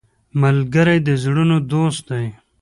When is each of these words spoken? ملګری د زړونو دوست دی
ملګری 0.41 0.97
د 1.07 1.09
زړونو 1.23 1.57
دوست 1.71 2.01
دی 2.09 2.25